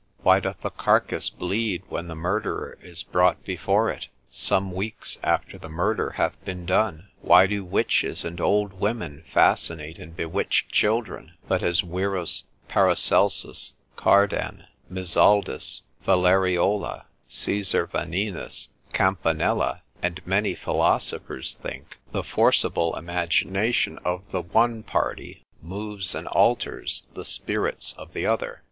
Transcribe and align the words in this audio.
Why 0.23 0.39
doth 0.39 0.65
a 0.65 0.71
carcass 0.71 1.29
bleed 1.29 1.83
when 1.87 2.07
the 2.07 2.15
murderer 2.15 2.75
is 2.81 3.03
brought 3.03 3.43
before 3.45 3.91
it, 3.91 4.07
some 4.29 4.71
weeks 4.71 5.19
after 5.21 5.59
the 5.59 5.69
murder 5.69 6.13
hath 6.13 6.43
been 6.43 6.65
done? 6.65 7.09
Why 7.21 7.45
do 7.45 7.63
witches 7.63 8.25
and 8.25 8.41
old 8.41 8.73
women 8.73 9.23
fascinate 9.31 9.99
and 9.99 10.15
bewitch 10.17 10.65
children: 10.71 11.33
but 11.47 11.61
as 11.61 11.83
Wierus, 11.83 12.45
Paracelsus, 12.67 13.75
Cardan, 13.95 14.63
Mizaldus, 14.89 15.83
Valleriola, 16.03 17.05
Caesar 17.27 17.85
Vanninus, 17.85 18.69
Campanella, 18.93 19.83
and 20.01 20.19
many 20.25 20.55
philosophers 20.55 21.59
think, 21.61 21.99
the 22.11 22.23
forcible 22.23 22.95
imagination 22.95 23.99
of 23.99 24.23
the 24.31 24.41
one 24.41 24.81
party 24.81 25.43
moves 25.61 26.15
and 26.15 26.27
alters 26.29 27.03
the 27.13 27.23
spirits 27.23 27.93
of 27.99 28.13
the 28.13 28.25
other. 28.25 28.59